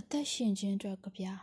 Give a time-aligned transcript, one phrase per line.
[0.00, 1.34] အသက်ရှင်ခြင်းအတွက်ကဗျာ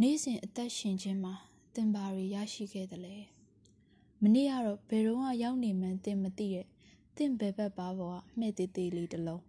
[0.00, 1.34] နေ့စဉ်အသက်ရှင်ခြင်းမှာ
[1.74, 3.16] သင်ပါရီရရှိခဲ့တယ်လေ
[4.22, 6.66] မနေ့ကတော့ဘယ်တော့မှရောက်နေမှန်းသင်မသိတဲ့
[7.16, 9.42] သင်ဘယ်ဘက်ပါဘောကမှဲ့သေးသေးလေးတစ်လုံး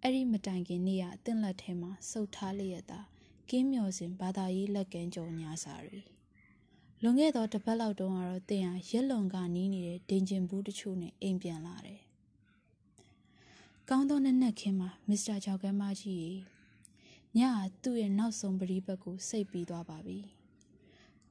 [0.00, 3.00] အဲ့ဒီမတိုင်ခင်နေ့ကသင်လက်ထဲမှာစုပ်ထားလျက်သာ
[3.50, 6.00] ကင်းမျော်စဉ်ဘာသာရေးလက်ကမ်းကြော်ညာစာရီ
[7.02, 12.00] လွန်ခဲ့သောတစ်ပတ်လောက်တုန်းကတော့သင်ဟာရက်လွန်ကနီးနေတဲ့ဒင်ဂျင်ဘူးတချို့နဲ့အိမ်ပြန်လာတယ်
[13.88, 16.61] ကောင်းသောနက်နက်ခင်းမှာမစ္စတာချောက်ကမ်းမကြီး
[17.38, 20.18] ညကသူ့ရဲ့နောက်ဆုံးပရိပတ်ကိုစိတ်ပြီးသွားပါပြီ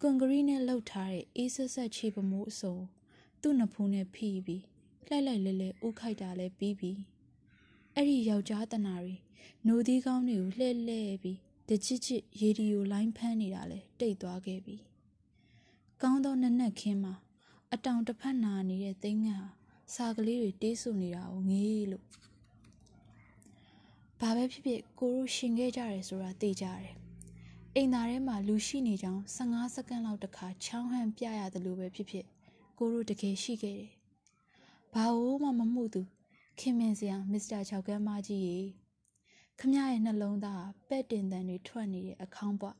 [0.02, 2.76] ကွန်ကရီနဲ့လှုပ်ထားတဲ့အေးဆက်ဆက်ခြေပမိုးအစုံ
[3.42, 4.64] သူ့နဖူးနဲ့ဖိပြီး
[5.08, 7.00] လှိုက်လိုက်လဲလဲဥခိုက်တာလဲပြီးပြီး
[7.96, 9.16] အဲ့ဒီယောက်ျားတနာတွေ
[9.68, 11.38] နိုသီးကောင်းတွေကိုလှဲ့လှဲ့ပြီး
[11.70, 14.78] တချစ်ချစ်ရေဒီယိုလိုင်းဖမ်းနေတာလဲတိတ်သွားခဲ့ပြီ
[16.02, 17.14] ကောင်းသောနက်နက်ခင်းမှာ
[17.74, 19.38] အတောင်တစ်ဖက်နာနေတဲ့သိန်းငါ
[19.96, 22.06] စာကလေးတွေတေးဆူနေတာကိုငေးလို့
[24.24, 26.94] ဘာပဲဖြစ်ဖြစ်ကိုတို့ရှင်ခဲ့ကြတယ်ဆိုတာသိကြတယ်
[27.76, 32.26] အိမ်သားထဲမှာလူရှိနေကြောင်း15စက္ကန့်လောက်တခါချောင်းဟန်ပြရတယ်လို့ပဲဖြစ်ဖြစ်
[32.78, 33.92] ကိုတို့တကယ်ရှိခဲ့တယ်
[34.94, 36.02] ဘာလို့မှမမှုသူ
[36.60, 38.60] ခင်မင်စရာမစ္စတာချောက်ကမ်းမကြီးရေ
[39.60, 42.78] ခမရဲ့နှလုံးသားပဲ့တင်တန်တွေထွက်နေတဲ့အခေါင်းပွား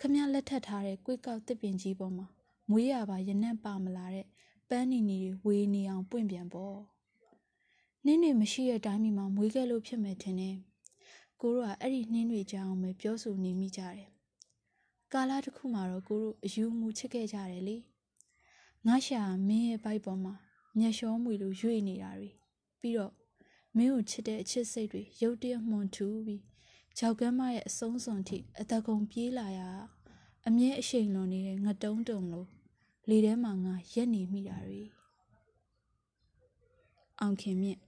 [0.00, 2.26] ခမလက်ထပ်ထားတဲ့ကွေးကောက်တစ်ပင်ကြီးပေါ်မှာ
[2.70, 4.26] မွေးရပါရနက်ပါမလာတဲ့
[4.68, 6.93] ပန်းနီနီတွေဝေးနေအောင်ပွင့်ပြန်ပေါ့
[8.06, 10.56] နင်းတွေမရှိတဲ့တိုင်းပြည်မှာမွေးခဲ့လို့ဖြစ်မယ်ထင်တယ်
[11.40, 14.08] ကိုတို့ကအဲ့ဒီနှင်းတွေကြောင်းပဲပြောဆိုနေမိကြတယ်
[15.12, 17.76] ကာလတစ်ခုမှာတော့ကိုတို့အယူမူချစ်ခဲ့ကြတယ်လေ
[18.86, 20.34] ငါရှာမင်းရဲ့ဘိုက်ပေါ်မှာ
[20.78, 22.30] ညှက်လျှောမွေလိုရွေ့နေတာတွေ
[22.80, 23.12] ပြီးတော့
[23.76, 26.42] မင်းကိုချစ်တဲ့အချစ်စိတ်တွေရုတ်တရက်မှွန်ထူပြီး
[26.98, 29.60] ကြောက်ကမ်းမရဲ့အဆုံးစွန်ထိအတကုံပြေးလာရ
[30.46, 32.48] အမြဲအရှိန်လွန်နေတဲ့ငတုံးတုံလို့
[33.08, 34.82] လေထဲမှာငါရက်နေမိတာတွေ
[37.20, 37.80] အောင်ခင်မြင့်